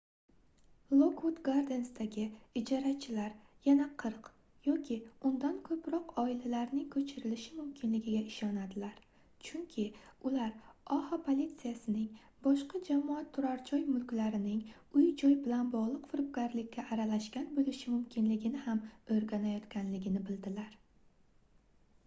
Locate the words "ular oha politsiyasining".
10.31-12.19